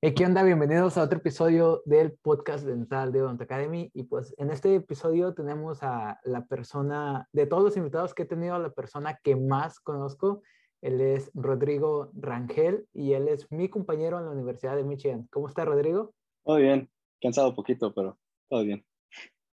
[0.00, 0.44] ¿qué onda?
[0.44, 3.90] Bienvenidos a otro episodio del podcast dental de Odont Academy.
[3.94, 8.26] Y pues en este episodio tenemos a la persona, de todos los invitados que he
[8.26, 10.42] tenido, a la persona que más conozco.
[10.82, 15.26] Él es Rodrigo Rangel y él es mi compañero en la Universidad de Michigan.
[15.32, 16.14] ¿Cómo está, Rodrigo?
[16.44, 16.88] Todo bien,
[17.20, 18.16] cansado poquito, pero
[18.48, 18.86] todo bien.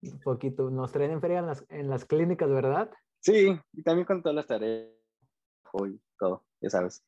[0.03, 0.69] Un poquito.
[0.69, 2.91] Nos traen en feria en las, en las clínicas, ¿verdad?
[3.19, 4.91] Sí, y también con todas las tareas
[5.87, 7.03] y todo, ya sabes.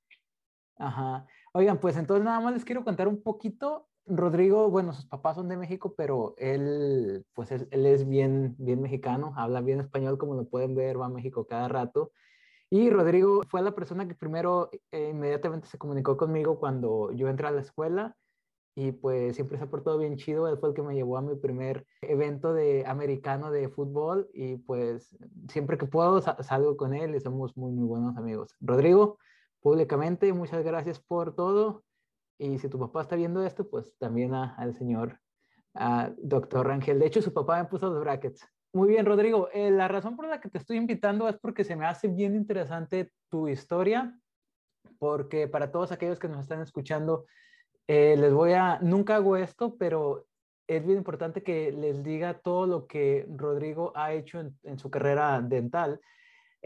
[0.80, 1.28] Ajá.
[1.58, 3.88] Oigan, pues entonces nada más les quiero contar un poquito.
[4.05, 9.34] Rodrigo, bueno, sus papás son de México, pero él, pues él, es bien, bien mexicano,
[9.36, 12.12] habla bien español, como lo pueden ver, va a México cada rato.
[12.70, 17.48] Y Rodrigo fue la persona que primero eh, inmediatamente se comunicó conmigo cuando yo entré
[17.48, 18.16] a la escuela
[18.76, 20.48] y pues siempre se ha portado bien chido.
[20.48, 24.58] Él fue el que me llevó a mi primer evento de americano de fútbol y
[24.58, 25.17] pues
[25.50, 28.55] siempre que puedo salgo con él y somos muy, muy buenos amigos.
[28.62, 29.17] Rodrigo,
[29.67, 30.31] públicamente.
[30.31, 31.84] Muchas gracias por todo.
[32.39, 35.20] Y si tu papá está viendo esto, pues también al señor
[36.20, 36.99] doctor Rangel.
[36.99, 38.47] De hecho, su papá me puso los brackets.
[38.72, 39.50] Muy bien, Rodrigo.
[39.52, 42.33] Eh, la razón por la que te estoy invitando es porque se me hace bien
[42.33, 44.17] interesante tu historia,
[45.00, 47.25] porque para todos aquellos que nos están escuchando,
[47.88, 50.27] eh, les voy a, nunca hago esto, pero
[50.66, 55.42] es bien importante que les diga todo lo que Rodrigo ha hecho en su carrera
[55.42, 55.99] dental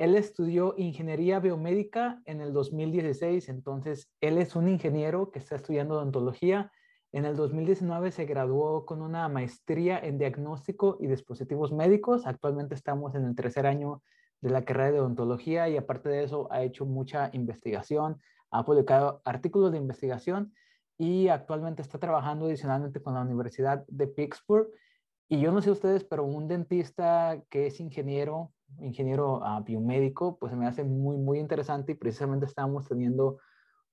[0.01, 5.93] él estudió ingeniería biomédica en el 2016, entonces él es un ingeniero que está estudiando
[5.93, 6.71] odontología.
[7.11, 12.25] En el 2019 se graduó con una maestría en diagnóstico y dispositivos médicos.
[12.25, 14.01] Actualmente estamos en el tercer año
[14.41, 19.21] de la carrera de odontología y aparte de eso ha hecho mucha investigación, ha publicado
[19.23, 20.51] artículos de investigación
[20.97, 24.67] y actualmente está trabajando adicionalmente con la Universidad de Pittsburgh.
[25.29, 30.53] Y yo no sé ustedes, pero un dentista que es ingeniero ingeniero uh, biomédico, pues
[30.53, 33.37] me hace muy, muy interesante y precisamente estábamos teniendo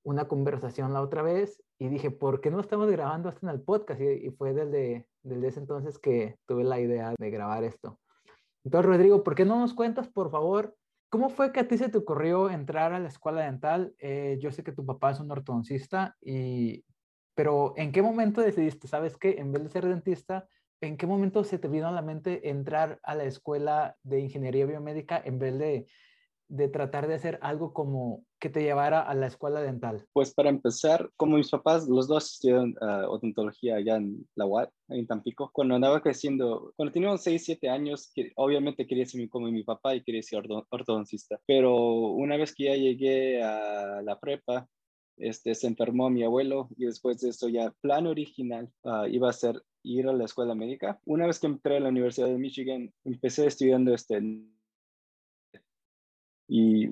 [0.03, 3.61] una conversación la otra vez y dije, ¿por qué no estamos grabando esto en el
[3.61, 4.01] podcast?
[4.01, 7.99] Y, fue desde, desde ese entonces que tuve la idea de grabar esto.
[8.65, 10.75] Entonces, Rodrigo, ¿por qué no nos cuentas, por favor,
[11.11, 13.95] cómo fue que a ti se te ocurrió entrar a la escuela dental?
[13.99, 16.85] Eh, yo sé que tu papá es un ortodoncista, y,
[17.35, 20.49] pero ¿en qué momento decidiste, sabes que en vez de ser dentista,
[20.81, 24.67] ¿en qué momento se te vino a la mente entrar a la escuela de ingeniería
[24.67, 25.87] biomédica en vez de,
[26.49, 30.07] de tratar de hacer algo como que te llevara a la escuela dental?
[30.13, 34.71] Pues para empezar, como mis papás, los dos estudiaron uh, odontología allá en la UAT,
[34.89, 39.51] en Tampico, cuando andaba creciendo, cuando tenía 6, 7 años, que obviamente quería ser como
[39.51, 44.69] mi papá y quería ser ortodoncista, pero una vez que ya llegué a la prepa,
[45.21, 49.33] este, se enfermó mi abuelo y después de eso ya plan original uh, iba a
[49.33, 51.01] ser ir a la escuela médica.
[51.05, 54.21] Una vez que entré a la Universidad de Michigan, empecé estudiando este
[56.49, 56.89] y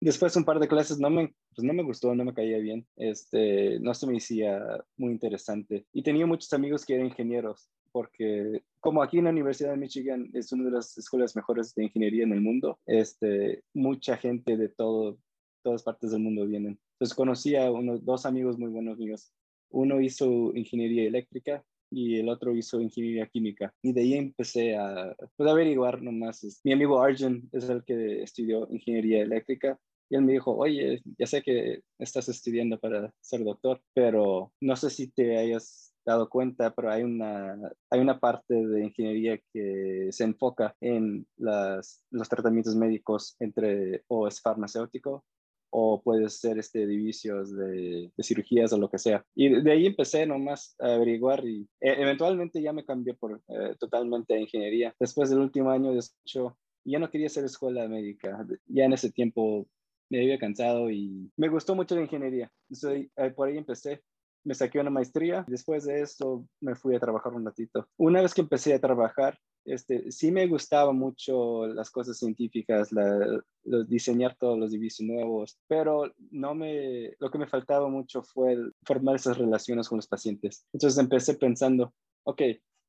[0.00, 2.86] después un par de clases no me, pues no me gustó, no me caía bien,
[2.96, 5.86] este, no se me hacía muy interesante.
[5.92, 10.30] Y tenía muchos amigos que eran ingenieros, porque como aquí en la Universidad de Michigan
[10.34, 14.68] es una de las escuelas mejores de ingeniería en el mundo, este, mucha gente de
[14.68, 15.18] todo,
[15.62, 16.78] todas partes del mundo vienen.
[16.98, 19.32] Entonces conocí a unos dos amigos muy buenos míos.
[19.70, 23.72] Uno hizo ingeniería eléctrica y el otro hizo ingeniería química.
[23.82, 26.60] Y de ahí empecé a pues, averiguar nomás.
[26.64, 29.78] Mi amigo Arjun es el que estudió ingeniería eléctrica.
[30.10, 34.74] Y él me dijo, oye, ya sé que estás estudiando para ser doctor, pero no
[34.74, 37.56] sé si te hayas dado cuenta, pero hay una,
[37.90, 44.26] hay una parte de ingeniería que se enfoca en las, los tratamientos médicos entre o
[44.26, 45.24] es farmacéutico
[45.70, 49.24] o puede ser este divisios de, de, cirugías o lo que sea.
[49.34, 53.74] Y de ahí empecé nomás a averiguar y e, eventualmente ya me cambié por eh,
[53.78, 54.94] totalmente a ingeniería.
[54.98, 58.46] Después del último año de hecho, ya no quería hacer escuela médica.
[58.66, 59.66] Ya en ese tiempo
[60.10, 62.50] me había cansado y me gustó mucho la ingeniería.
[62.90, 64.02] Eh, por ahí empecé
[64.44, 65.44] me saqué una maestría.
[65.46, 67.86] Después de esto me fui a trabajar un ratito.
[67.98, 69.38] Una vez que empecé a trabajar,
[69.72, 73.42] este, sí me gustaba mucho las cosas científicas, la,
[73.86, 79.16] diseñar todos los divisos nuevos, pero no me, lo que me faltaba mucho fue formar
[79.16, 80.66] esas relaciones con los pacientes.
[80.72, 81.92] Entonces empecé pensando,
[82.24, 82.42] ok,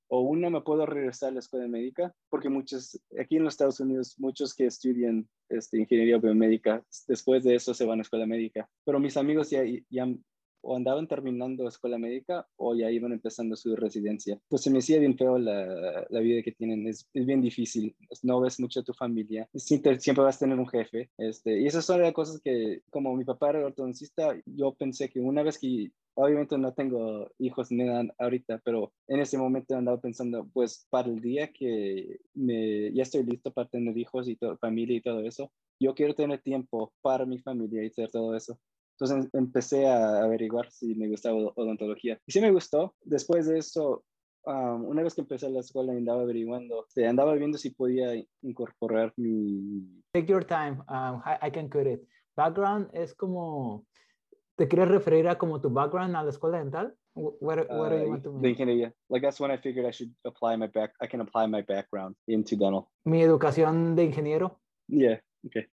[0.10, 3.80] o uno me puedo regresar a la escuela médica, porque muchos, aquí en los Estados
[3.80, 8.68] Unidos, muchos que estudian este, ingeniería biomédica, después de eso se van a escuela médica,
[8.84, 10.08] pero mis amigos ya, ya
[10.62, 14.40] o andaban terminando escuela médica o ya iban empezando su residencia.
[14.48, 17.96] Pues se me hacía bien feo la, la vida que tienen, es, es, bien difícil,
[18.24, 21.68] no ves mucho a tu familia, siempre, siempre vas a tener un jefe, este, y
[21.68, 25.58] esas son las cosas que, como mi papá era ortodoncista, yo pensé que una vez
[25.58, 30.86] que, obviamente no tengo hijos ni nada ahorita, pero en ese momento andaba pensando, pues
[30.90, 35.22] para el día que me, ya estoy listo para tener hijos y familia y todo
[35.22, 38.60] eso, yo quiero tener tiempo para mi familia y hacer todo eso.
[39.00, 42.20] Entonces empecé a averiguar si me gustaba odontología.
[42.28, 42.96] Y sí me gustó.
[43.02, 44.04] Después de eso,
[44.46, 49.14] um, una vez que empecé la escuela, andaba averiguando, este, andaba viendo si podía incorporar
[49.16, 50.04] mi...
[50.12, 52.02] Take your time, um, I, can cut it.
[52.36, 53.86] Background es como,
[54.58, 56.94] ¿te quieres referir a como tu background a la escuela dental?
[57.16, 58.42] What, what do you want to mean?
[58.42, 58.94] De ingeniería.
[59.10, 62.16] Like that's when I figured I should apply my back, I can apply my background
[62.28, 62.90] into dental.
[63.06, 64.60] Mi educación de ingeniero.
[64.88, 65.22] Yeah.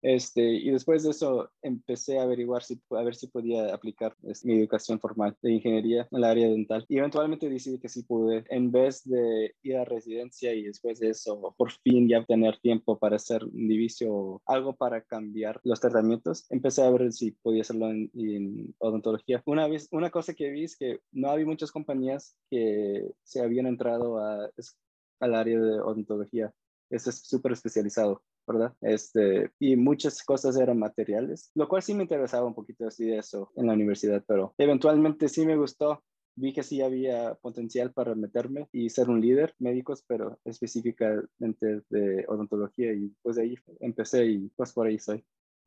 [0.03, 4.49] Este, y después de eso empecé a averiguar si, a ver si podía aplicar este,
[4.49, 6.85] mi educación formal de ingeniería en el área dental.
[6.89, 11.11] Y eventualmente decidí que sí pude, en vez de ir a residencia y después de
[11.11, 16.47] eso, por fin ya tener tiempo para hacer un diviso, algo para cambiar los tratamientos,
[16.51, 19.43] empecé a ver si podía hacerlo en, odontología.
[19.47, 23.67] Una, vez, una cosa que vi es que no había muchas compañías que se habían
[23.67, 26.53] entrado al área de odontología.
[26.91, 28.23] Eso es súper especializado.
[28.47, 28.75] ¿Verdad?
[28.81, 33.19] Este, y muchas cosas eran materiales, lo cual sí me interesaba un poquito así de
[33.19, 36.03] eso en la universidad, pero eventualmente sí me gustó.
[36.35, 42.25] Vi que sí había potencial para meterme y ser un líder médicos, pero específicamente de
[42.27, 45.25] odontología y pues de ahí empecé y pues por ahí soy.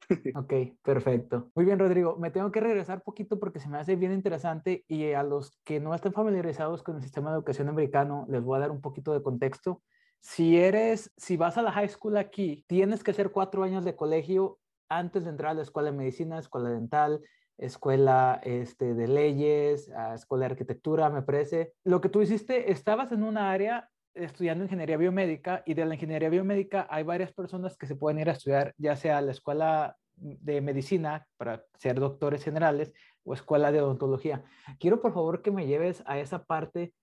[0.35, 1.51] Ok, perfecto.
[1.55, 2.17] Muy bien, Rodrigo.
[2.17, 5.79] Me tengo que regresar poquito porque se me hace bien interesante y a los que
[5.79, 9.13] no estén familiarizados con el sistema de educación americano, les voy a dar un poquito
[9.13, 9.81] de contexto
[10.25, 13.95] si eres, si vas a la high school aquí, tienes que hacer cuatro años de
[13.95, 14.57] colegio
[14.89, 17.21] antes de entrar a la escuela de medicina, escuela dental,
[17.59, 21.73] escuela este, de leyes, escuela de arquitectura, me parece.
[21.83, 26.29] Lo que tú hiciste, estabas en una área estudiando ingeniería biomédica y de la ingeniería
[26.29, 30.59] biomédica hay varias personas que se pueden ir a estudiar, ya sea la escuela de
[30.59, 32.91] medicina para ser doctores generales
[33.23, 34.43] o escuela de odontología.
[34.79, 36.95] Quiero por favor que me lleves a esa parte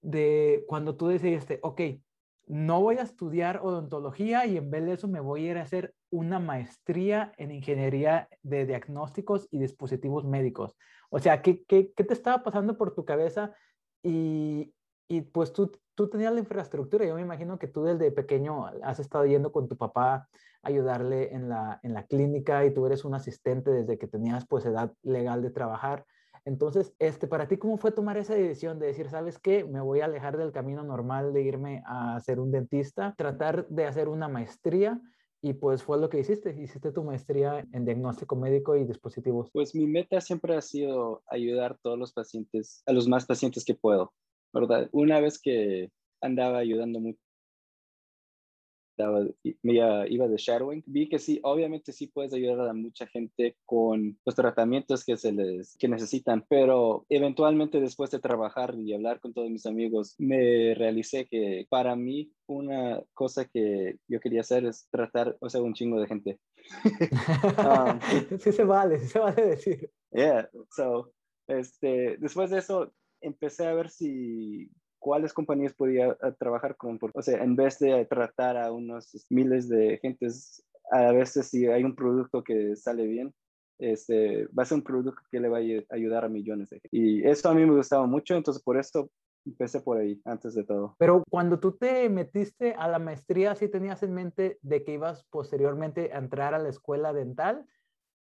[0.00, 1.80] de cuando tú decidiste, ok,
[2.48, 5.62] no voy a estudiar odontología y en vez de eso me voy a ir a
[5.62, 10.74] hacer una maestría en ingeniería de diagnósticos y dispositivos médicos.
[11.10, 13.54] O sea, ¿qué, qué, qué te estaba pasando por tu cabeza?
[14.02, 14.72] Y,
[15.08, 17.04] y, pues tú, tú tenías la infraestructura.
[17.04, 20.28] Yo me imagino que tú desde pequeño has estado yendo con tu papá a
[20.62, 24.64] ayudarle en la, en la clínica y tú eres un asistente desde que tenías pues
[24.64, 26.06] edad legal de trabajar.
[26.48, 30.00] Entonces, este, para ti, ¿cómo fue tomar esa decisión de decir, sabes qué, me voy
[30.00, 34.28] a alejar del camino normal de irme a ser un dentista, tratar de hacer una
[34.28, 34.98] maestría?
[35.42, 39.50] Y pues fue lo que hiciste, hiciste tu maestría en diagnóstico médico y dispositivos.
[39.52, 43.66] Pues mi meta siempre ha sido ayudar a todos los pacientes, a los más pacientes
[43.66, 44.14] que puedo,
[44.54, 44.88] ¿verdad?
[44.92, 45.90] Una vez que
[46.22, 47.20] andaba ayudando mucho
[49.62, 49.74] me
[50.08, 54.34] iba de shadowing, vi que sí, obviamente sí puedes ayudar a mucha gente con los
[54.34, 59.50] tratamientos que se les que necesitan, pero eventualmente después de trabajar y hablar con todos
[59.50, 65.36] mis amigos, me realicé que para mí una cosa que yo quería hacer es tratar,
[65.40, 66.38] o sea, un chingo de gente.
[67.58, 69.90] um, sí se vale, se vale decir.
[70.10, 71.12] Yeah, so,
[71.46, 77.22] este, después de eso empecé a ver si cuáles compañías podía eh, trabajar con, o
[77.22, 81.94] sea, en vez de tratar a unos miles de gentes, a veces si hay un
[81.94, 83.34] producto que sale bien,
[83.78, 86.88] este, va a ser un producto que le va a ayudar a millones de gente.
[86.90, 89.10] Y eso a mí me gustaba mucho, entonces por eso
[89.46, 90.96] empecé por ahí, antes de todo.
[90.98, 95.24] Pero cuando tú te metiste a la maestría, ¿sí tenías en mente de que ibas
[95.30, 97.66] posteriormente a entrar a la escuela dental?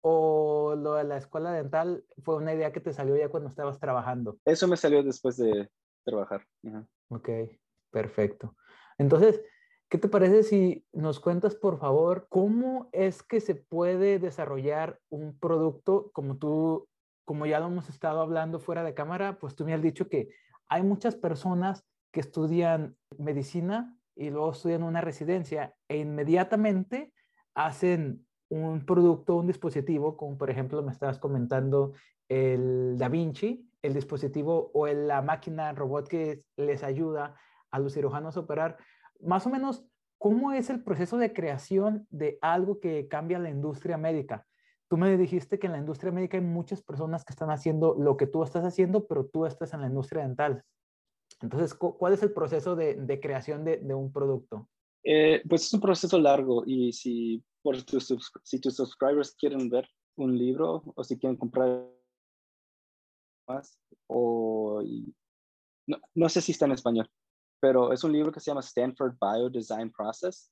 [0.00, 3.78] ¿O lo de la escuela dental fue una idea que te salió ya cuando estabas
[3.78, 4.38] trabajando?
[4.44, 5.68] Eso me salió después de,
[6.04, 6.46] trabajar.
[7.08, 7.28] Ok,
[7.90, 8.56] perfecto.
[8.98, 9.42] Entonces,
[9.88, 15.38] ¿qué te parece si nos cuentas, por favor, cómo es que se puede desarrollar un
[15.38, 16.88] producto como tú,
[17.24, 20.30] como ya lo hemos estado hablando fuera de cámara, pues tú me has dicho que
[20.68, 27.12] hay muchas personas que estudian medicina y luego estudian una residencia e inmediatamente
[27.54, 31.92] hacen un producto, un dispositivo, como por ejemplo me estabas comentando
[32.28, 37.36] el Da Vinci, el dispositivo o la máquina robot que les ayuda
[37.70, 38.78] a los cirujanos a operar,
[39.20, 39.84] más o menos,
[40.18, 44.46] ¿cómo es el proceso de creación de algo que cambia la industria médica?
[44.88, 48.16] Tú me dijiste que en la industria médica hay muchas personas que están haciendo lo
[48.16, 50.64] que tú estás haciendo, pero tú estás en la industria dental.
[51.40, 54.68] Entonces, ¿cuál es el proceso de, creación de, un producto?
[55.02, 60.36] Eh, pues es un proceso largo y si, por si tus subscribers quieren ver un
[60.36, 61.86] libro o si quieren comprar
[64.06, 64.82] o
[65.86, 67.08] no, no, sé si está en español,
[67.60, 70.50] pero es un libro que se llama Stanford Bio Design Process.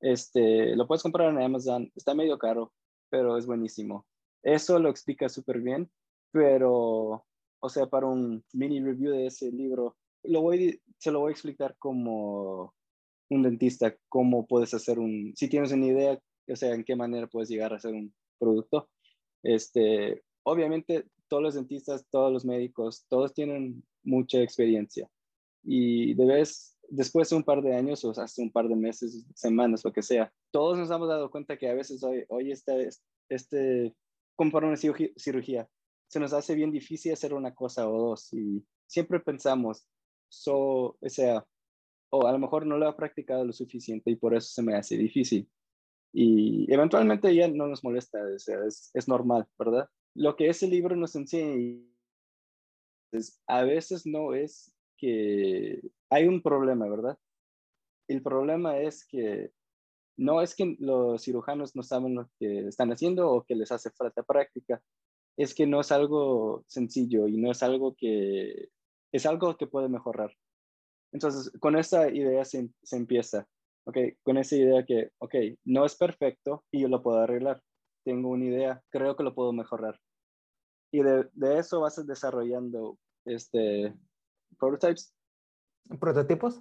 [0.00, 2.72] Este, lo puedes comprar en Amazon, está medio caro,
[3.10, 4.06] pero es buenísimo.
[4.42, 5.90] Eso lo explica súper bien,
[6.32, 7.24] pero,
[7.60, 11.32] o sea, para un mini review de ese libro, lo voy, se lo voy a
[11.32, 12.74] explicar como
[13.30, 17.26] un dentista, cómo puedes hacer un, si tienes una idea, o sea, en qué manera
[17.26, 18.90] puedes llegar a hacer un producto.
[19.42, 25.08] Este, obviamente todos los dentistas, todos los médicos, todos tienen mucha experiencia
[25.64, 29.82] y debes, después de un par de años o hasta un par de meses, semanas,
[29.82, 32.90] lo que sea, todos nos hemos dado cuenta que a veces hoy, hoy este,
[33.30, 33.94] este,
[34.36, 35.66] para una cirugía,
[36.06, 39.86] se nos hace bien difícil hacer una cosa o dos y siempre pensamos,
[40.28, 41.46] so, o sea,
[42.10, 44.74] o a lo mejor no lo he practicado lo suficiente y por eso se me
[44.74, 45.48] hace difícil.
[46.12, 49.88] Y eventualmente ya no nos molesta, es normal, ¿verdad?
[50.14, 51.82] Lo que ese libro nos enseña
[53.12, 57.18] es, a veces no es que hay un problema, ¿verdad?
[58.08, 59.52] El problema es que
[60.16, 63.90] no es que los cirujanos no saben lo que están haciendo o que les hace
[63.90, 64.82] falta práctica,
[65.36, 68.68] es que no es algo sencillo y no es algo que
[69.12, 70.34] es algo que puede mejorar.
[71.12, 73.46] Entonces, con esa idea se, empieza,
[73.84, 73.98] ¿ok?
[74.22, 77.62] Con esa idea que, ok, no es perfecto y yo lo puedo arreglar.
[78.04, 79.98] Tengo una idea, creo que lo puedo mejorar.
[80.92, 83.94] Y de, de eso vas desarrollando este,
[84.58, 85.14] prototypes.
[85.98, 86.60] ¿Prototipos?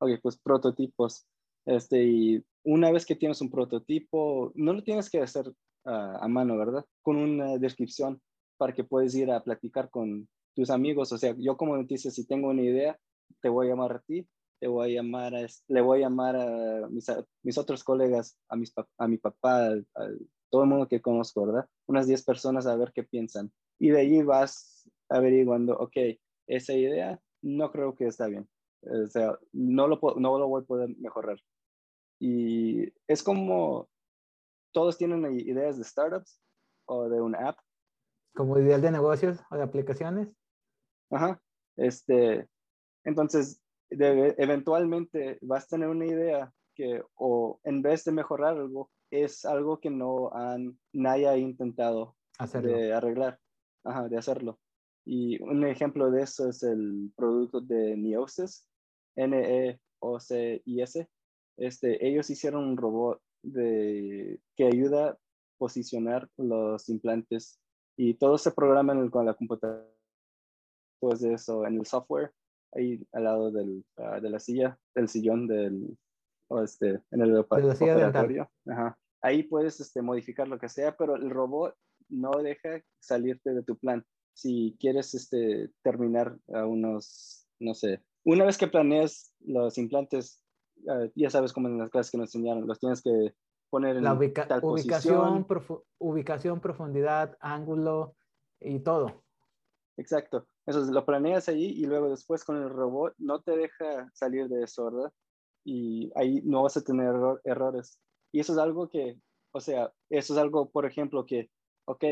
[0.00, 1.26] Ok, pues prototipos.
[1.66, 5.52] Este, y una vez que tienes un prototipo, no lo tienes que hacer
[5.84, 6.84] a mano, ¿verdad?
[7.02, 8.20] Con una descripción
[8.58, 11.12] para que puedas ir a platicar con tus amigos.
[11.12, 12.98] O sea, yo como dentista, si tengo una idea,
[13.40, 14.28] te voy a llamar a ti,
[14.60, 17.06] te voy a llamar a, le voy a llamar a mis,
[17.42, 20.08] mis otros colegas, a, mis, a mi papá, a,
[20.50, 21.68] todo el mundo que conozco, ¿verdad?
[21.86, 23.52] Unas 10 personas a ver qué piensan.
[23.78, 25.96] Y de allí vas averiguando, ok,
[26.46, 28.48] esa idea no creo que está bien.
[28.82, 31.38] O sea, no lo, no lo voy a poder mejorar.
[32.20, 33.88] Y es como
[34.72, 36.40] todos tienen ideas de startups
[36.86, 37.58] o de una app.
[38.34, 40.34] Como ideas de negocios o de aplicaciones.
[41.10, 41.40] Ajá.
[41.76, 42.48] Este,
[43.04, 49.44] entonces, eventualmente vas a tener una idea que o en vez de mejorar algo, es
[49.44, 52.16] algo que no han, nadie ha intentado
[52.62, 53.38] de arreglar,
[53.84, 54.58] Ajá, de hacerlo.
[55.04, 58.68] Y un ejemplo de eso es el producto de Neosis,
[59.16, 61.08] N-E-O-C-I-S.
[61.56, 65.18] Este, ellos hicieron un robot de, que ayuda a
[65.58, 67.58] posicionar los implantes
[67.96, 69.84] y todo se programa con la computadora.
[70.92, 72.32] Después de eso, en el software,
[72.78, 75.96] ahí al lado del, ah, de la silla, del sillón del,
[76.48, 78.50] o este, en el operatorio.
[78.66, 78.98] Ajá.
[79.22, 81.74] Ahí puedes este, modificar lo que sea, pero el robot
[82.08, 84.04] no deja salirte de tu plan.
[84.32, 90.44] Si quieres este, terminar a unos, no sé, una vez que planeas los implantes
[90.86, 93.34] Ah, ya sabes cómo en las clases que nos enseñaron, los tienes que
[93.70, 95.46] poner en la ubicación,
[95.98, 98.14] ubicación, profundidad, ángulo
[98.60, 99.24] y todo.
[99.98, 100.46] Exacto.
[100.64, 104.62] Eso lo planeas ahí y luego después con el robot no te deja salir de
[104.62, 105.12] eso, ¿verdad?
[105.64, 107.12] Y ahí no vas a tener
[107.44, 108.00] errores.
[108.32, 109.20] Y eso es algo que,
[109.52, 111.50] o sea, eso es algo, por ejemplo, que,
[111.86, 112.04] ok,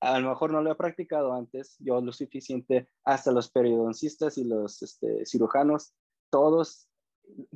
[0.00, 4.44] a lo mejor no lo he practicado antes, yo lo suficiente, hasta los periodoncistas y
[4.44, 5.92] los este, cirujanos,
[6.30, 6.88] todos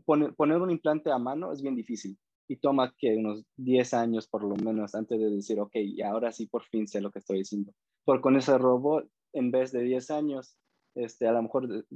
[0.05, 4.43] poner, un implante a mano es bien difícil y toma que unos 10 años por
[4.45, 7.39] lo menos antes de decir, ok, y ahora sí por fin sé lo que estoy
[7.39, 7.73] diciendo.
[8.05, 10.57] Porque con ese robot, en vez de 10 años,
[10.95, 11.87] este, a lo mejor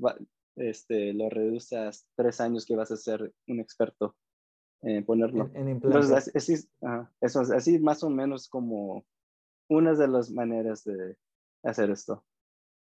[0.56, 4.16] este, lo reduces a 3 años que vas a ser un experto
[4.82, 5.50] en ponerlo.
[5.54, 6.54] En, Entonces, así,
[7.20, 9.04] eso es así más o menos como
[9.68, 11.16] una de las maneras de
[11.62, 12.24] hacer esto.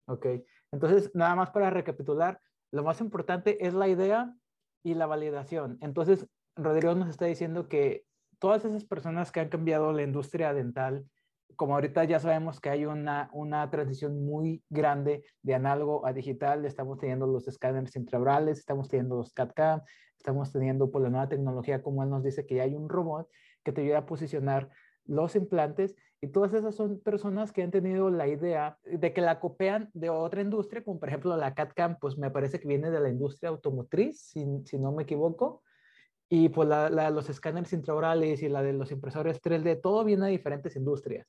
[0.09, 0.27] Ok,
[0.73, 2.41] entonces nada más para recapitular,
[2.73, 4.37] lo más importante es la idea
[4.85, 5.79] y la validación.
[5.81, 8.05] Entonces, Rodrigo nos está diciendo que
[8.39, 11.07] todas esas personas que han cambiado la industria dental,
[11.55, 16.65] como ahorita ya sabemos que hay una, una transición muy grande de análogo a digital,
[16.65, 19.83] estamos teniendo los escáneres intraorales, estamos teniendo los CAD-CAM,
[20.17, 23.29] estamos teniendo por la nueva tecnología, como él nos dice, que ya hay un robot
[23.63, 24.71] que te ayuda a posicionar
[25.05, 29.39] los implantes y todas esas son personas que han tenido la idea de que la
[29.39, 33.01] copian de otra industria, como por ejemplo la CAD-CAM, pues me parece que viene de
[33.01, 35.63] la industria automotriz, si, si no me equivoco.
[36.29, 40.27] Y pues la, la, los escáneres intraorales y la de los impresores 3D, todo viene
[40.27, 41.27] de diferentes industrias.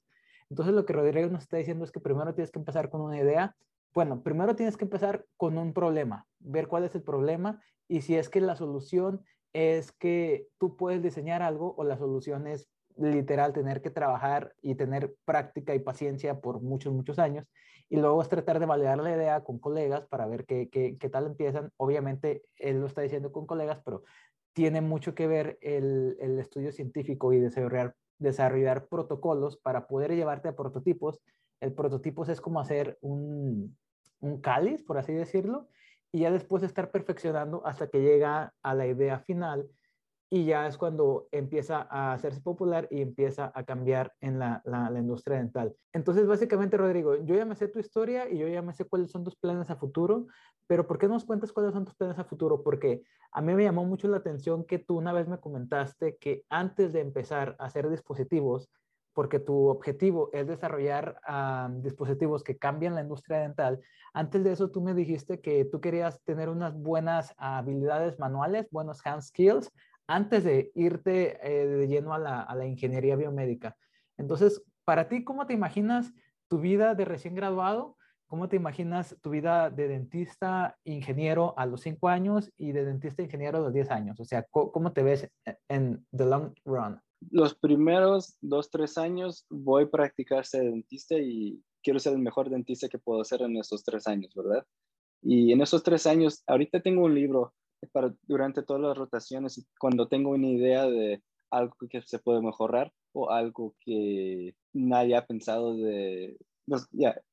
[0.49, 3.17] Entonces lo que Rodrigo nos está diciendo es que primero tienes que empezar con una
[3.17, 3.55] idea.
[3.93, 8.15] Bueno, primero tienes que empezar con un problema, ver cuál es el problema y si
[8.15, 9.23] es que la solución
[9.53, 14.75] es que tú puedes diseñar algo o la solución es literal tener que trabajar y
[14.75, 17.45] tener práctica y paciencia por muchos, muchos años.
[17.89, 21.09] Y luego es tratar de validar la idea con colegas para ver qué, qué, qué
[21.09, 21.71] tal empiezan.
[21.77, 24.03] Obviamente, él lo está diciendo con colegas, pero
[24.57, 30.55] tiene mucho que ver el, estudio científico y desarrollar, desarrollar protocolos para poder llevarte a
[30.55, 31.21] prototipos.
[31.61, 33.77] El prototipo es como hacer un,
[34.19, 35.67] un cáliz, por así decirlo,
[36.11, 39.69] y ya después estar perfeccionando hasta que llega a la idea final
[40.29, 44.91] y ya es cuando empieza a hacerse popular y empieza a cambiar en la, la,
[44.99, 45.73] industria dental.
[45.93, 49.09] Entonces, básicamente, Rodrigo, yo ya me sé tu historia y yo ya me sé cuáles
[49.09, 50.27] son tus planes a futuro,
[50.67, 52.61] pero ¿por qué nos cuentas cuáles son tus planes a futuro?
[52.61, 56.43] Porque a mí me llamó mucho la atención que tú una vez me comentaste que
[56.49, 58.69] antes de empezar a hacer dispositivos,
[59.13, 61.19] porque tu objetivo es desarrollar
[61.81, 63.79] dispositivos que cambian la industria dental,
[64.13, 69.03] antes de eso tú me dijiste que tú querías tener unas buenas habilidades manuales, buenos
[69.05, 69.71] hand skills,
[70.07, 73.77] antes de irte eh, de lleno a la, a la ingeniería biomédica.
[74.17, 76.13] Entonces, para ti, ¿cómo te imaginas
[76.47, 77.97] tu vida de recién graduado?
[78.27, 83.21] ¿Cómo te imaginas tu vida de dentista ingeniero a los 5 años y de dentista
[83.21, 84.19] ingeniero a los 10 años?
[84.19, 85.29] O sea, ¿cómo te ves
[85.69, 86.99] en the long run?
[87.31, 92.49] Los primeros 2, 3 años voy a practicar ser dentista y quiero ser el mejor
[92.49, 94.65] dentista que puedo ser en esos 3 años, ¿verdad?
[95.21, 97.53] Y en esos 3 años, ahorita tengo un libro
[97.91, 102.91] para, durante todas las rotaciones, cuando tengo una idea de algo que se puede mejorar
[103.13, 106.87] o algo que nadie ha pensado de, pues,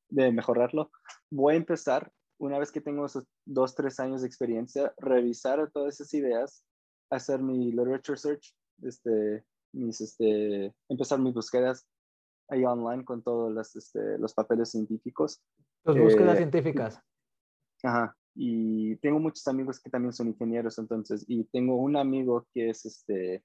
[0.09, 0.91] de mejorarlo,
[1.29, 5.95] voy a empezar, una vez que tengo esos dos, tres años de experiencia, revisar todas
[5.95, 6.63] esas ideas,
[7.09, 11.87] hacer mi literature search, este, mis, este, empezar mis búsquedas
[12.49, 15.41] ahí online con todos los, este, los papeles científicos.
[15.83, 17.01] Las búsquedas eh, científicas.
[17.83, 22.69] Ajá, y tengo muchos amigos que también son ingenieros, entonces, y tengo un amigo que
[22.69, 23.43] es este,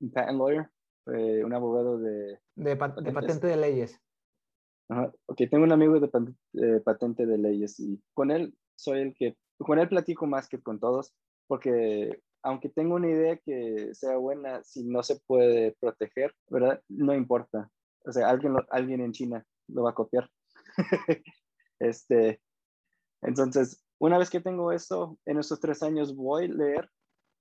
[0.00, 0.70] un patent lawyer,
[1.14, 2.40] eh, un abogado de...
[2.54, 4.00] De, patente de leyes.
[4.88, 5.12] Ajá.
[5.26, 6.08] Ok, tengo un amigo de
[6.54, 10.62] eh, patente de leyes y con él soy el que, con él platico más que
[10.62, 11.14] con todos,
[11.46, 16.80] porque aunque tengo una idea que sea buena, si no se puede proteger, ¿verdad?
[16.88, 17.70] No importa.
[18.04, 20.30] O sea, alguien, alguien en China lo va a copiar.
[21.80, 22.40] este,
[23.22, 26.90] entonces, una vez que tengo eso, en esos tres años voy a leer,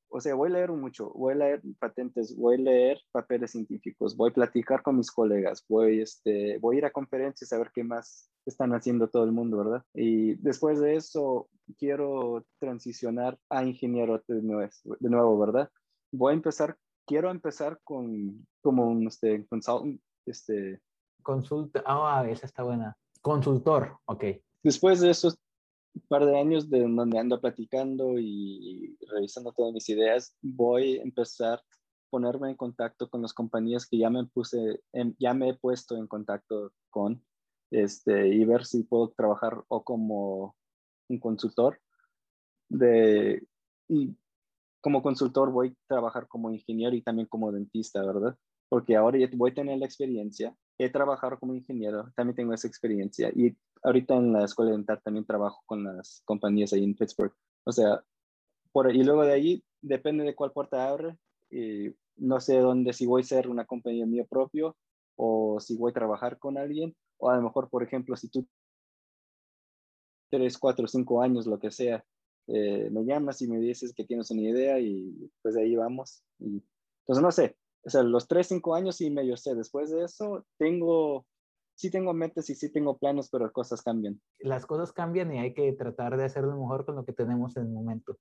[0.10, 4.16] o sea, voy a leer mucho, voy a leer patentes, voy a leer papeles científicos,
[4.16, 7.72] voy a platicar con mis colegas, voy, este, voy a ir a conferencias a ver
[7.74, 9.84] qué más están haciendo todo el mundo, ¿verdad?
[9.94, 15.70] Y después de eso, quiero transicionar a ingeniero de nuevo, de nuevo ¿verdad?
[16.12, 20.80] Voy a empezar, quiero empezar con, como un, este, consultant, este...
[21.22, 22.96] Consulta, ah, esa está buena.
[23.22, 24.26] Consultor, ok.
[24.64, 25.34] Después de eso,
[25.96, 31.04] un par de años de donde ando platicando y revisando todas mis ideas, voy a
[31.04, 31.64] empezar a
[32.10, 34.82] ponerme en contacto con las compañías que ya me puse,
[35.20, 37.24] ya me he puesto en contacto con,
[37.72, 40.56] este, y ver si puedo trabajar o como
[41.10, 41.80] un consultor
[42.70, 43.48] de,
[43.88, 44.16] y
[44.82, 48.38] como consultor voy a trabajar como ingeniero y también como dentista, ¿verdad?
[48.70, 52.68] Porque ahora ya voy a tener la experiencia, he trabajado como ingeniero, también tengo esa
[52.68, 57.34] experiencia y ahorita en la escuela dental también trabajo con las compañías ahí en Pittsburgh.
[57.66, 58.04] O sea,
[58.72, 61.18] por, y luego de ahí depende de cuál puerta abre.
[61.50, 64.76] Y no sé dónde, si voy a ser una compañía mía propio
[65.16, 66.96] o si voy a trabajar con alguien.
[67.18, 68.48] O a lo mejor, por ejemplo, si tú
[70.30, 72.04] tres, cuatro, cinco años, lo que sea,
[72.48, 76.24] eh, me llamas y me dices que tienes una idea y pues de ahí vamos.
[76.40, 76.64] Y,
[77.02, 79.56] entonces, no sé, o sea, los tres, cinco años y medio sé.
[79.56, 81.26] Después de eso, tengo
[81.76, 84.20] sí tengo metas y sí tengo planes, pero cosas cambian.
[84.40, 87.64] Las cosas cambian y hay que tratar de hacerlo mejor con lo que tenemos en
[87.64, 88.18] el momento.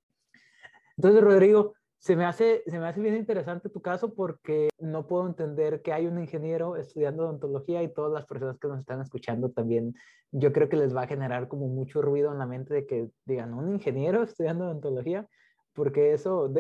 [0.97, 5.27] Entonces, Rodrigo, se me hace, se me hace bien interesante tu caso porque no puedo
[5.27, 9.51] entender que hay un ingeniero estudiando odontología y todas las personas que nos están escuchando
[9.51, 9.95] también,
[10.31, 13.09] yo creo que les va a generar como mucho ruido en la mente de que
[13.25, 15.27] digan, un ingeniero estudiando odontología,
[15.73, 16.53] porque eso,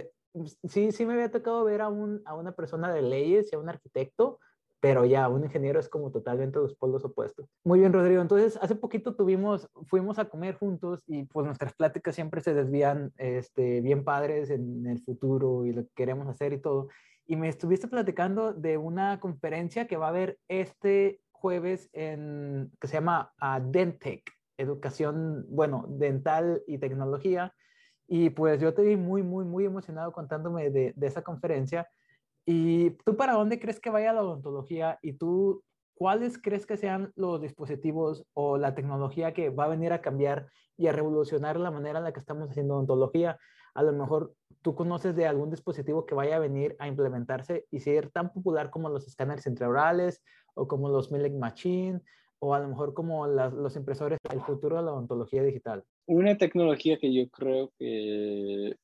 [0.64, 3.58] sí, sí me había tocado ver a, un, a una persona de leyes y a
[3.58, 4.38] un arquitecto,
[4.80, 7.48] pero ya un ingeniero es como totalmente dos polos opuestos.
[7.64, 8.20] Muy bien, Rodrigo.
[8.20, 13.12] Entonces, hace poquito tuvimos, fuimos a comer juntos y pues nuestras pláticas siempre se desvían
[13.16, 16.88] este, bien padres en el futuro y lo que queremos hacer y todo.
[17.26, 22.86] Y me estuviste platicando de una conferencia que va a haber este jueves en, que
[22.86, 27.54] se llama uh, Dentec, educación, bueno, dental y tecnología.
[28.06, 31.88] Y pues yo te vi muy, muy, muy emocionado contándome de, de esa conferencia
[32.46, 34.98] ¿Y tú para dónde crees que vaya la odontología?
[35.02, 35.62] ¿Y tú
[35.94, 40.48] cuáles crees que sean los dispositivos o la tecnología que va a venir a cambiar
[40.76, 43.38] y a revolucionar la manera en la que estamos haciendo odontología?
[43.74, 47.80] A lo mejor tú conoces de algún dispositivo que vaya a venir a implementarse y
[47.80, 50.22] ser tan popular como los escáneres intraorales
[50.54, 52.02] o como los Milling Machine
[52.44, 55.82] o a lo mejor como los impresores, el futuro de la odontología digital.
[56.06, 58.76] Una tecnología que yo creo que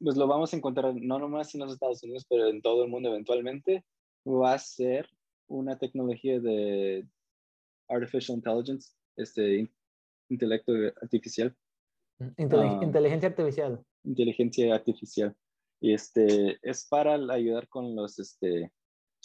[0.00, 2.90] pues lo vamos a encontrar no nomás en los Estados Unidos, pero en todo el
[2.90, 3.84] mundo eventualmente,
[4.26, 5.08] va a ser
[5.46, 7.06] una tecnología de
[7.88, 9.70] artificial intelligence, este
[10.28, 11.54] intelecto artificial.
[12.18, 13.84] Mm, ah, inteligencia artificial.
[14.02, 15.36] Inteligencia artificial.
[15.80, 18.72] Y este, es para ayudar con los, este,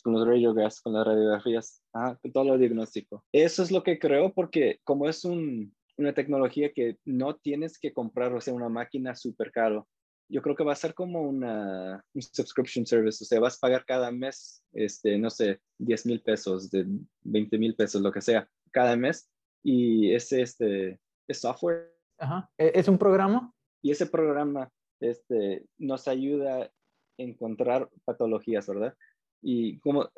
[0.02, 3.24] con los radiographs, con las radiografías, con todo lo diagnóstico.
[3.32, 7.94] Eso es lo que creo porque como es un, una tecnología que no tienes que
[7.94, 9.88] comprar, o sea, una máquina súper caro.
[10.32, 13.60] Yo creo que va a ser como una un subscription service, o sea, vas a
[13.62, 16.86] pagar cada mes, este, no sé, 10 mil pesos, de
[17.22, 19.30] 20 mil pesos, lo que sea, cada mes.
[19.64, 21.94] Y ese este, es software.
[22.18, 22.50] Ajá.
[22.58, 23.52] ¿E-, ¿Es un programa?
[23.82, 26.72] Y ese programa este, nos ayuda a
[27.18, 28.96] encontrar patologías, ¿verdad?
[29.42, 30.10] Y como,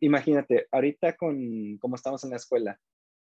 [0.00, 2.80] imagínate, ahorita con, como estamos en la escuela,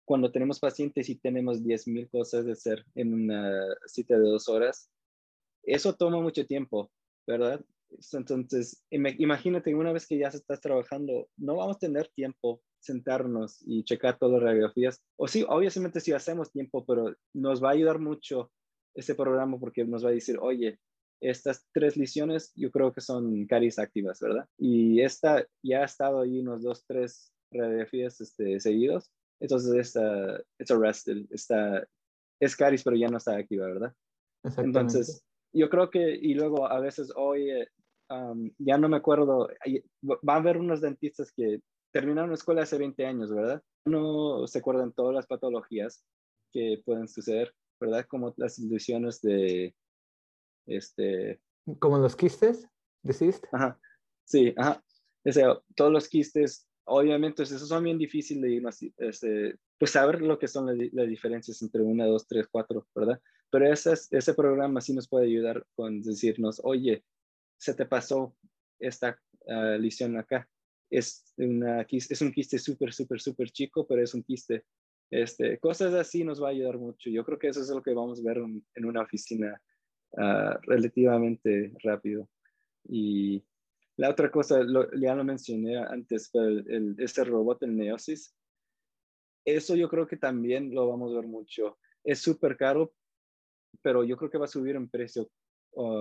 [0.05, 3.51] cuando tenemos pacientes y tenemos 10.000 cosas de hacer en una
[3.87, 4.89] cita de dos horas,
[5.63, 6.91] eso toma mucho tiempo,
[7.27, 7.63] ¿verdad?
[8.13, 13.83] Entonces, imagínate, una vez que ya estás trabajando, no vamos a tener tiempo sentarnos y
[13.83, 15.01] checar todas las radiografías.
[15.17, 18.51] O sí, obviamente sí hacemos tiempo, pero nos va a ayudar mucho
[18.93, 20.79] ese programa porque nos va a decir, oye,
[21.21, 24.47] estas tres lesiones yo creo que son caries activas, ¿verdad?
[24.57, 30.71] Y esta ya ha estado ahí unos dos, tres radiografías este, seguidos entonces está, it's
[30.71, 31.85] arrested, está,
[32.39, 33.93] es caris, pero ya no está activa, ¿verdad?
[34.57, 35.23] Entonces,
[35.53, 37.49] yo creo que, y luego a veces hoy,
[38.09, 39.49] um, ya no me acuerdo,
[40.07, 43.61] va a haber unos dentistas que terminaron la escuela hace 20 años, ¿verdad?
[43.85, 46.03] No se acuerdan todas las patologías
[46.51, 48.05] que pueden suceder, ¿verdad?
[48.07, 49.75] Como las ilusiones de,
[50.65, 51.39] este...
[51.79, 52.67] Como los quistes,
[53.01, 53.41] decís.
[53.51, 53.79] Ajá,
[54.23, 54.83] sí, ajá.
[55.23, 60.39] O sea, todos los quistes obviamente esos son bien difíciles de este, pues saber lo
[60.39, 63.19] que son las, diferencias entre una, dos, tres, cuatro, ¿verdad?
[63.51, 67.03] Pero ese, ese programa sí nos puede ayudar con decirnos, oye,
[67.57, 68.35] se te pasó
[68.79, 70.47] esta uh, lesión acá.
[70.89, 74.63] Es, una, es un quiste súper, súper, súper chico, pero es un quiste.
[75.09, 77.09] Este, cosas así nos va a ayudar mucho.
[77.09, 79.61] Yo creo que eso es lo que vamos a ver en, una oficina
[80.17, 82.29] uh, relativamente rápido.
[82.87, 83.43] Y
[83.97, 84.59] la otra cosa,
[84.99, 88.35] ya lo mencioné antes, pero el, este robot, el Neosis,
[89.45, 91.77] eso yo creo que también lo vamos a ver mucho.
[92.03, 92.93] Es súper caro,
[93.81, 95.29] pero yo creo que va a subir en precio.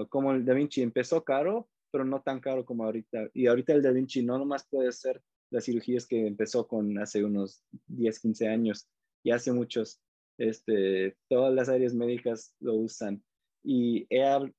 [0.09, 3.29] como el Da Vinci empezó caro, pero no tan caro como ahorita.
[3.35, 7.25] Y ahorita el Da Vinci no nomás puede ser las cirugías que empezó con hace
[7.25, 8.89] unos 10, 15 años.
[9.23, 10.01] Y hace muchos,
[10.39, 13.23] este, todas las áreas médicas lo usan.
[13.65, 14.53] Y he,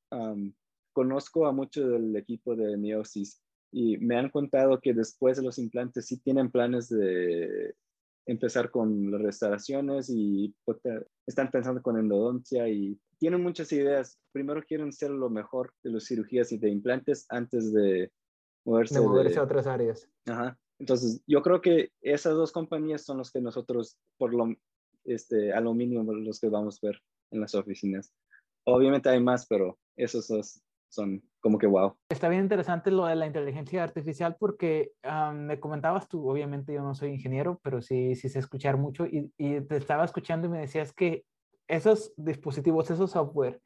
[0.92, 3.42] conozco a mucho del equipo de Neosis
[3.72, 7.76] y me han contado que después de los implantes sí tienen planes de
[8.26, 10.56] empezar con las restauraciones y
[11.28, 14.18] están pensando con endodoncia y tienen muchas ideas.
[14.32, 18.12] Primero quieren ser lo mejor de las cirugías y de implantes antes de
[18.66, 20.10] moverse, de moverse a otras áreas.
[20.26, 20.58] Ajá.
[20.80, 24.54] Entonces, yo creo que esas dos compañías son los que nosotros, por lo,
[25.06, 28.14] este, aluminio, los que vamos a ver en las oficinas.
[28.66, 31.96] Obviamente hay más, pero esos dos son como que wow.
[32.10, 34.92] Está bien interesante lo de la inteligencia artificial porque
[35.34, 39.32] me comentabas tú, obviamente yo no soy ingeniero, pero sí, sí sé escuchar mucho y,
[39.38, 41.26] y te estaba escuchando y me decías que
[41.68, 43.62] esos dispositivos, esos software,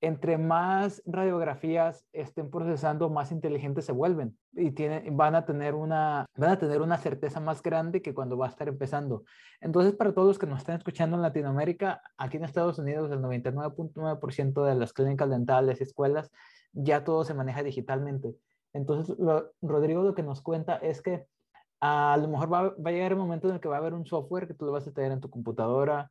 [0.00, 4.70] entre más radiografías estén procesando, más inteligentes se vuelven y
[5.10, 8.50] van, a tener una, van a tener una certeza más grande que cuando va a
[8.50, 9.24] estar empezando.
[9.60, 13.20] Entonces, para todos los que nos están escuchando en Latinoamérica, aquí en Estados Unidos, el
[13.20, 16.30] 99.9% de las clínicas dentales y escuelas
[16.72, 18.36] ya todo se maneja digitalmente.
[18.72, 19.16] Entonces,
[19.62, 21.26] Rodrigo lo que nos cuenta es que
[21.80, 24.06] a lo mejor va, a llegar el momento en el que va a haber un
[24.06, 26.10] software que tú lo vas a tener en tu computadora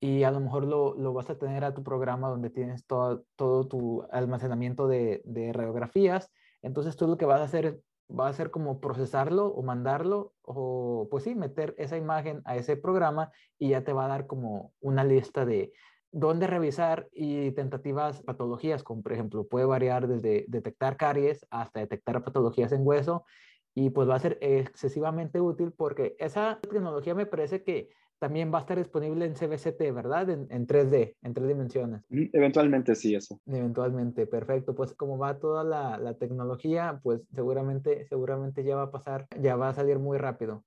[0.00, 3.24] y a lo mejor lo, lo vas a tener a tu programa donde tienes todo,
[3.36, 6.30] todo tu almacenamiento de, de, radiografías.
[6.62, 11.08] Entonces, tú lo que vas a hacer va a ser como procesarlo o mandarlo o
[11.10, 14.72] pues sí, meter esa imagen a ese programa y ya te va a dar como
[14.80, 15.72] una lista de,
[16.16, 22.24] dónde revisar y tentativas patologías, como por ejemplo puede variar desde detectar caries hasta detectar
[22.24, 23.26] patologías en hueso
[23.74, 28.58] y pues va a ser excesivamente útil porque esa tecnología me parece que también va
[28.58, 30.30] a estar disponible en CBCT, ¿verdad?
[30.30, 32.02] En, 3D, en tres dimensiones.
[32.10, 33.40] Eventualmente sí, eso.
[33.46, 34.74] Eventualmente, perfecto.
[34.74, 39.56] Pues como va toda la, la tecnología, pues seguramente, seguramente ya va a pasar, ya
[39.56, 40.64] va a salir muy rápido.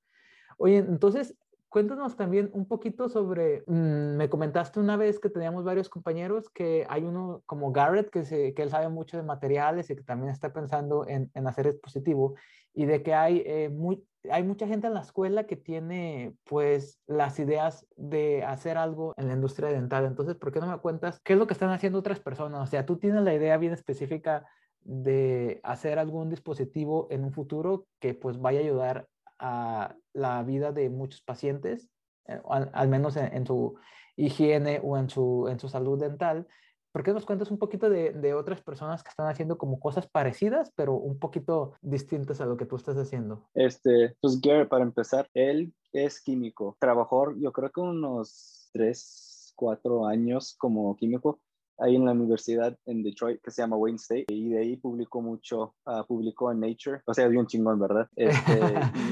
[0.58, 1.36] Oye, entonces,
[1.70, 6.88] Cuéntanos también un poquito sobre, mm, me comentaste una vez que teníamos varios compañeros, que
[6.90, 10.32] hay uno como Garrett, que, se, que él sabe mucho de materiales y que también
[10.32, 12.34] está pensando en, en hacer dispositivo,
[12.74, 17.00] y de que hay, eh, muy, hay mucha gente en la escuela que tiene pues
[17.06, 20.06] las ideas de hacer algo en la industria dental.
[20.06, 22.62] Entonces, ¿por qué no me cuentas qué es lo que están haciendo otras personas?
[22.62, 24.46] O sea, tú tienes la idea bien específica
[24.82, 29.08] de hacer algún dispositivo en un futuro que pues vaya a ayudar
[29.40, 31.90] a la vida de muchos pacientes,
[32.28, 33.76] eh, al, menos en, su
[34.16, 36.48] higiene o en su, en su salud dental,
[36.92, 40.08] ¿por qué nos cuentas un poquito de, de, otras personas que están haciendo como cosas
[40.08, 43.50] parecidas, pero un poquito distintas a lo que tú estás haciendo?
[43.54, 46.78] Este, pues Gary, para empezar, él es químico.
[46.80, 51.40] Trabajó, yo creo que unos tres, cuatro años como químico
[51.80, 55.22] ahí en la universidad en Detroit que se llama Wayne State y de ahí publicó
[55.22, 58.08] mucho, uh, publicó en Nature, o sea, es bien chingón, ¿verdad?
[58.16, 58.60] Este,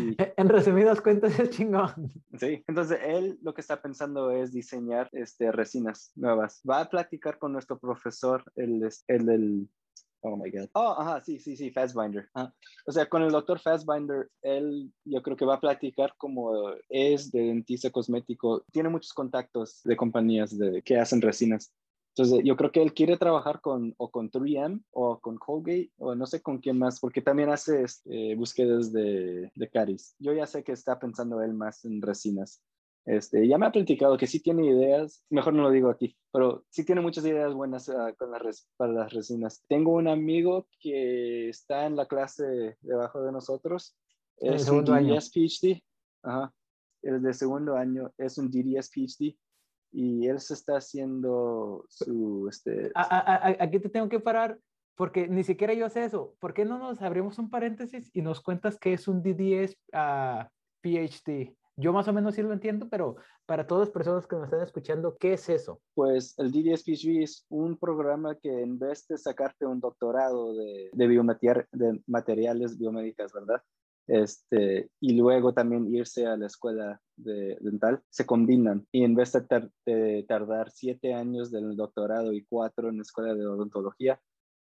[0.01, 0.15] y...
[0.38, 2.12] en resumidas cuentas es chingón.
[2.39, 6.62] Sí, entonces él lo que está pensando es diseñar este, resinas nuevas.
[6.69, 9.69] Va a platicar con nuestro profesor, el, el del
[10.21, 10.69] Oh my God.
[10.73, 12.30] Oh, ajá, sí, sí, sí, Fastbinder.
[12.86, 17.32] O sea, con el doctor Fastbinder, él yo creo que va a platicar como es
[17.32, 18.63] de dentista cosmético.
[18.71, 21.71] Tiene muchos contactos de compañías de, que hacen resinas.
[22.17, 26.15] Entonces, yo creo que él quiere trabajar con o con 3M o con Colgate o
[26.15, 30.15] no sé con quién más, porque también hace este, búsquedas de, de caries.
[30.17, 32.63] Yo ya sé que está pensando él más en resinas.
[33.06, 36.65] Este, ya me ha platicado que sí tiene ideas, mejor no lo digo aquí, pero
[36.69, 39.63] sí tiene muchas ideas buenas uh, con las para las resinas.
[39.69, 43.95] Tengo un amigo que está en la clase debajo de nosotros,
[44.38, 45.84] es un DDS PhD,
[46.23, 46.51] Ajá.
[47.03, 49.38] el de segundo año es un DDS PhD
[49.97, 52.47] y él se está haciendo su...
[52.47, 52.91] Este...
[52.93, 54.60] aquí te tengo que parar
[54.95, 56.36] porque ni siquiera yo sé eso.
[56.39, 60.45] ¿Por qué no nos abrimos un paréntesis y nos cuentas qué es un DDS uh,
[60.81, 61.55] PhD?
[61.77, 63.15] Yo más o menos sí lo entiendo, pero
[63.47, 65.81] para todas las personas que nos están escuchando, ¿qué es eso?
[65.95, 70.91] Pues el DDS PhD es un programa que en vez de sacarte un doctorado de,
[70.93, 73.63] de, de materiales biomédicas, ¿verdad?
[74.07, 78.87] Este, y luego también irse a la escuela de, dental, se combinan.
[78.91, 79.33] Y en vez
[79.85, 84.19] de, tardar siete años del doctorado y cuatro en la escuela de odontología,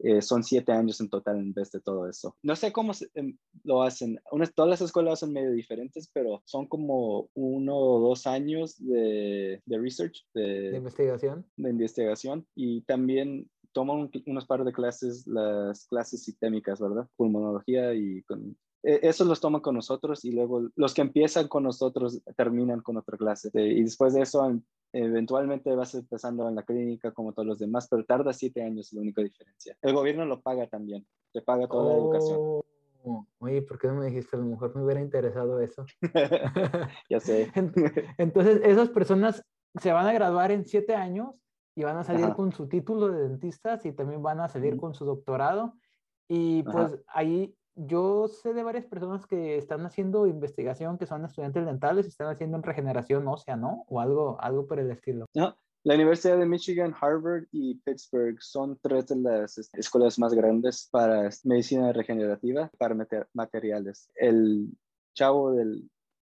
[0.03, 2.35] eh, son siete años en total en vez de todo eso.
[2.43, 4.19] No sé cómo em, lo hacen.
[4.55, 9.79] todas las escuelas son medio diferentes, pero son como uno o dos años de, de
[9.79, 11.47] research, de, de, investigación.
[11.57, 12.47] De investigación.
[12.55, 17.07] Y también toman unos par de clases, las clases sistémicas, ¿verdad?
[17.17, 21.65] Pulmonología y con e, eso los toman con nosotros y luego los que empiezan con
[21.65, 23.51] nosotros terminan con otra clase.
[23.55, 24.61] Y después de eso,
[24.93, 28.93] eventualmente vas empezando en la clínica como todos los demás, pero tarda siete años, es
[28.93, 29.77] la única diferencia.
[29.83, 32.39] El gobierno lo paga también, te paga toda la educación.
[33.03, 34.37] Oh, oye, ¿por qué no me dijiste?
[34.37, 35.87] A lo mejor me hubiera interesado eso.
[37.11, 37.51] ya sé.
[38.19, 39.43] Entonces, esas personas
[39.81, 41.41] se van a graduar en siete años
[41.75, 44.95] y van a salir con su título de dentistas y también van a salir con
[44.95, 45.75] su doctorado.
[46.29, 51.65] Y pues ahí yo sé de varias personas que están haciendo investigación, que son estudiantes
[51.65, 53.85] dentales, y están haciendo en regeneración ósea, ¿no?
[53.89, 55.27] O algo, algo por el estilo.
[55.35, 60.35] No, la Universidad de Michigan, Harvard y Pittsburgh son tres de las este, escuelas más
[60.35, 62.97] grandes para medicina regenerativa, para
[63.33, 64.11] materiales.
[64.15, 64.77] El
[65.15, 65.91] chavo del,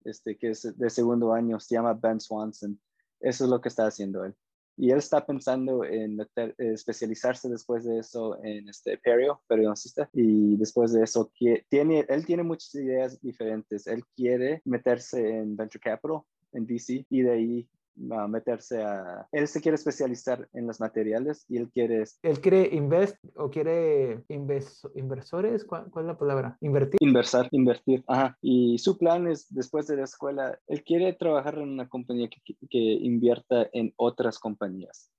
[0.05, 2.81] este, que es de segundo año se llama Ben Swanson.
[3.21, 4.35] Eso es lo que está haciendo él
[4.77, 10.57] y él está pensando en eh, especializarse después de eso en este perio, periodoncista, y
[10.57, 11.31] después de eso
[11.69, 13.87] tiene, él tiene muchas ideas diferentes.
[13.87, 17.69] Él quiere meterse en venture capital en DC y de ahí
[18.11, 19.27] a meterse a...
[19.33, 22.05] Él se quiere especializar en los materiales y él quiere...
[22.23, 26.57] Él quiere invest o quiere inversores, ¿Cuál, es la palabra?
[26.61, 26.99] Invertir.
[27.01, 28.37] Inversar, invertir, ajá.
[28.43, 32.41] Y su plan es, después de la escuela, él quiere trabajar en una compañía que,
[32.69, 35.11] que invierta en otras compañías,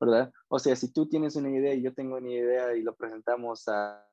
[0.00, 0.32] ¿verdad?
[0.48, 3.68] O sea, si tú tienes una idea y yo tengo una idea y lo presentamos
[3.68, 4.06] a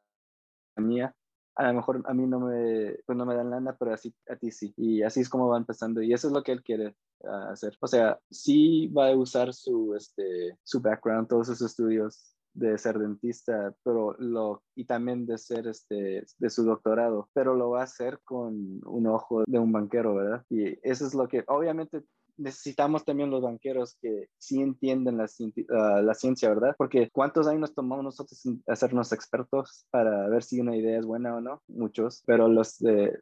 [0.78, 1.16] mía,
[1.58, 4.36] a lo mejor a mí no me, pues no me dan lana, pero así, a
[4.36, 4.74] ti sí.
[4.78, 6.02] Y así es como va empezando.
[6.02, 7.76] Y eso es lo que él quiere ah, hacer.
[7.82, 12.98] O sea, sí va a usar su, este, su background, todos sus estudios de ser
[12.98, 17.84] dentista, pero lo, y también de ser este, de su doctorado, pero lo va a
[17.84, 20.44] hacer con un ojo de un banquero, ¿verdad?
[20.50, 22.04] Y eso es lo que, obviamente,
[22.38, 25.28] necesitamos también los banqueros que sí entienden la,
[25.70, 26.76] ah, la, ciencia, ¿verdad?
[26.78, 31.42] Porque ¿cuántos años tomamos nosotros hacernos expertos para ver si una idea es buena o
[31.42, 31.62] no?
[31.68, 32.78] Muchos, pero los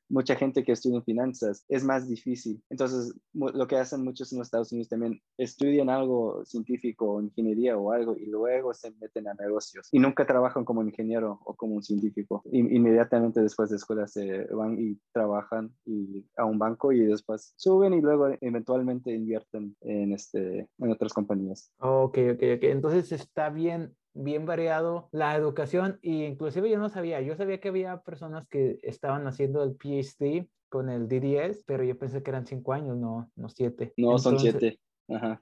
[0.10, 2.62] mucha gente que estudia finanzas es más difícil.
[2.70, 7.92] Entonces, lo que hacen muchos en los Estados Unidos también, estudian algo científico, ingeniería o
[7.92, 11.84] algo y luego se meten a negocios y nunca trabajan como ingeniero o como un
[11.84, 12.44] científico.
[12.52, 17.94] inmediatamente después de escuela se van y trabajan y a un banco y después suben
[17.94, 21.72] y luego eventualmente invierten en, este, en otras compañías.
[21.80, 22.64] Ok, ok, ok.
[22.64, 27.70] Entonces está bien, bien variado la educación y inclusive yo no sabía, yo sabía que
[27.70, 32.46] había personas que estaban haciendo el PhD con el DDS, pero yo pensé que eran
[32.46, 33.94] cinco años, no, no siete.
[33.98, 34.80] No, son siete.
[35.08, 35.42] Ajá.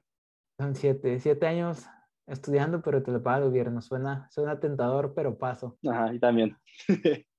[0.60, 1.86] Son siete, siete años
[2.28, 3.82] estudiando, pero te lo paga el gobierno.
[3.82, 5.78] Suena, suena tentador, pero paso.
[5.88, 6.56] Ajá, y también.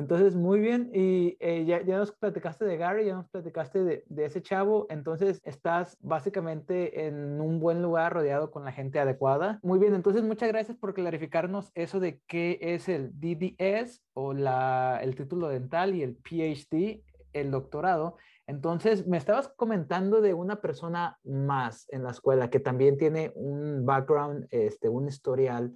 [0.00, 0.90] Entonces, muy bien.
[0.94, 4.86] Y eh, ya, ya, nos platicaste de Gary, ya nos platicaste de, ese chavo.
[4.88, 9.60] Entonces, estás básicamente en un buen lugar rodeado con la gente adecuada.
[9.62, 9.94] Muy bien.
[9.94, 15.48] Entonces, muchas gracias por clarificarnos eso de qué es el DDS o la, el título
[15.48, 18.16] dental y el PhD, el doctorado.
[18.46, 23.84] Entonces, me estabas comentando de una persona más en la escuela que también tiene un
[23.84, 25.74] background, este, un historial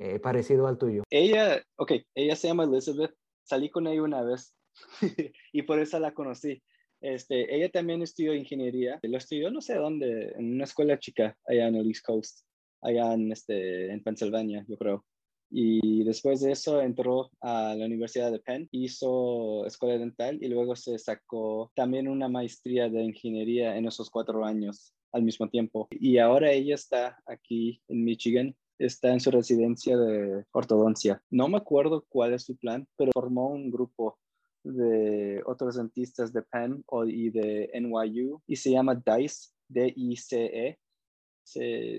[0.00, 1.04] eh, parecido al tuyo.
[1.08, 3.14] Ella, ok, ella se llama Elizabeth.
[3.42, 4.54] Salí con ella una vez
[5.52, 6.62] y por eso la conocí.
[7.00, 8.98] Este, ella también estudió ingeniería.
[9.02, 12.40] Lo estudió no sé dónde, en una escuela chica allá en el East Coast,
[12.82, 15.04] allá en, este, en Pensilvania, yo creo.
[15.52, 20.76] Y después de eso entró a la Universidad de Penn, hizo escuela dental y luego
[20.76, 25.88] se sacó también una maestría de ingeniería en esos cuatro años al mismo tiempo.
[25.90, 31.22] Y ahora ella está aquí en Michigan, está en su residencia de ortodoncia.
[31.30, 34.18] No me acuerdo cuál es su plan, pero formó un grupo
[34.64, 40.78] de otros dentistas de Penn y de NYU y se llama DICE, D-I-C-E,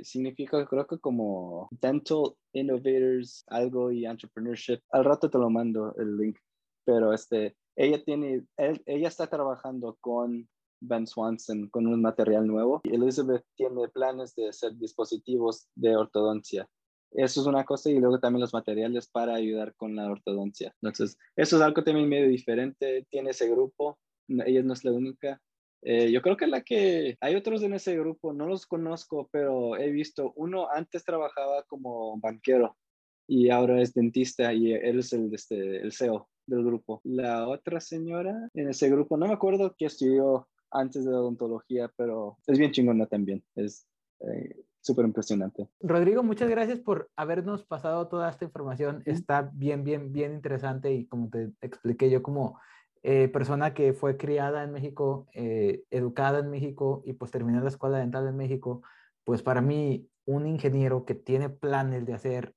[0.03, 4.79] significa creo que como Dental Innovators, algo y Entrepreneurship.
[4.91, 6.37] Al rato te lo mando el link,
[6.85, 10.47] pero este, ella tiene, ella está trabajando con
[10.81, 16.67] Ben Swanson con un material nuevo Elizabeth tiene planes de hacer dispositivos de ortodoncia.
[17.11, 20.73] Eso es una cosa y luego también los materiales para ayudar con la ortodoncia.
[20.81, 23.05] Entonces, eso es algo también medio diferente.
[23.09, 25.41] Tiene ese grupo, ella no es la única,
[25.83, 29.77] eh, yo creo que la que hay otros en ese grupo, no los conozco, pero
[29.77, 32.77] he visto, uno antes trabajaba como banquero
[33.27, 37.01] y ahora es dentista y él es el, este, el CEO del grupo.
[37.03, 42.37] La otra señora en ese grupo, no me acuerdo qué estudió antes de odontología, pero
[42.47, 43.87] es bien chingona también, es
[44.21, 45.69] eh, súper impresionante.
[45.81, 51.05] Rodrigo, muchas gracias por habernos pasado toda esta información, está bien, bien, bien interesante y
[51.05, 52.59] como te expliqué yo como
[53.03, 57.69] eh, persona que fue criada en México, eh, educada en México y pues terminó la
[57.69, 58.83] escuela dental en México,
[59.23, 62.55] pues para mí un ingeniero que tiene planes de hacer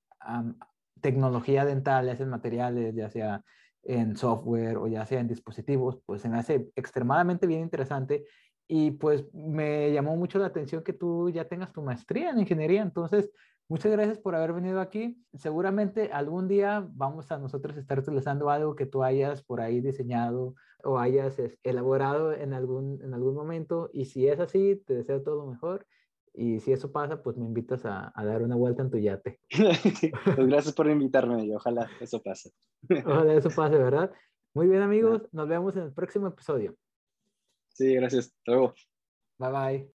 [1.00, 3.44] tecnología dental, ya sea en materiales, ya sea
[3.85, 8.25] en software o ya sea en dispositivos, pues se me hace extremadamente bien interesante
[8.66, 12.83] y pues me llamó mucho la atención que tú ya tengas tu maestría en ingeniería,
[12.83, 13.31] entonces
[13.66, 15.25] Muchas gracias por haber venido aquí.
[15.33, 20.55] Seguramente algún día vamos a nosotros estar utilizando algo que tú hayas por ahí diseñado
[20.83, 23.88] o hayas elaborado en algún, en algún momento.
[23.90, 25.87] Y si es así, te deseo todo lo mejor.
[26.37, 29.40] Y si eso pasa, pues me invitas a, dar una vuelta en tu yate.
[30.37, 32.53] pues gracias por invitarme y ojalá eso pase.
[33.07, 34.12] ojalá eso pase, ¿verdad?
[34.53, 35.23] Muy bien, amigos.
[35.33, 36.75] Nos vemos en el próximo episodio.
[37.68, 38.27] Sí, gracias.
[38.27, 38.75] Hasta luego.
[39.38, 39.90] Bye bye.